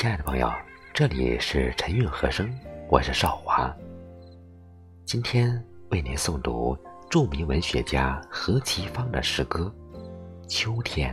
[0.00, 0.48] 亲爱的朋友，
[0.94, 2.48] 这里是晨韵和声，
[2.88, 3.76] 我是少华。
[5.04, 5.60] 今天
[5.90, 6.78] 为您诵读
[7.10, 9.74] 著名文学家何其芳的诗歌
[10.46, 11.12] 《秋天》。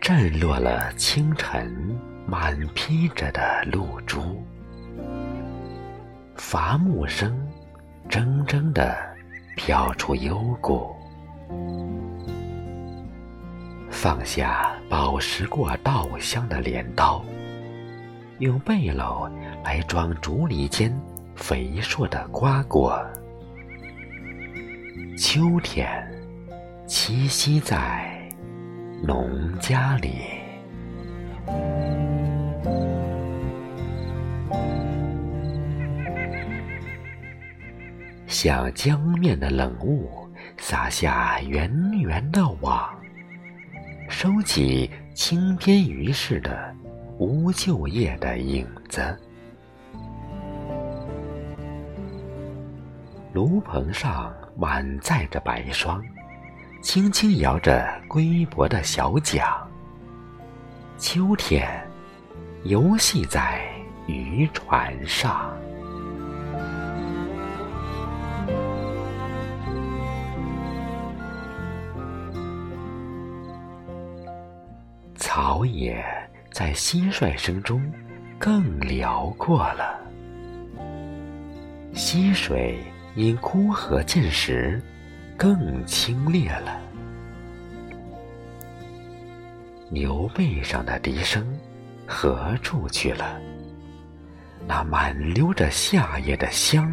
[0.00, 1.94] 震落了清晨
[2.26, 4.42] 满披着的露珠，
[6.36, 7.38] 伐木声
[8.08, 9.17] 铮铮的。
[9.58, 10.94] 飘出幽谷，
[13.90, 17.24] 放下饱食过稻香的镰刀，
[18.38, 19.28] 用背篓
[19.64, 20.96] 来装竹篱间
[21.34, 23.04] 肥硕的瓜果。
[25.18, 25.88] 秋天，
[26.86, 28.16] 栖息在
[29.02, 30.20] 农家里。
[38.40, 40.08] 向江面的冷雾，
[40.58, 42.88] 撒下圆圆的网，
[44.08, 46.72] 收起轻边鱼似的
[47.18, 49.18] 无旧叶的影子。
[53.32, 56.00] 炉棚上满载着白霜，
[56.80, 59.44] 轻轻摇着龟薄的小桨。
[60.96, 61.68] 秋天，
[62.62, 63.60] 游戏在
[64.06, 65.52] 渔船上。
[75.30, 76.02] 草野
[76.50, 77.82] 在蟋蟀声中
[78.38, 80.00] 更辽阔了，
[81.92, 82.78] 溪水
[83.14, 84.82] 因枯涸见时
[85.36, 86.80] 更清冽了。
[89.90, 91.46] 牛背上的笛声
[92.06, 93.38] 何处去了？
[94.66, 96.90] 那满溜着夏夜的香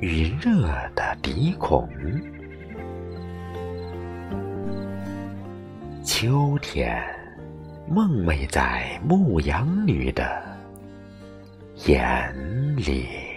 [0.00, 0.66] 与热
[0.96, 1.86] 的笛孔。
[6.02, 7.04] 秋天，
[7.90, 10.42] 梦寐在牧羊女的
[11.86, 13.27] 眼里。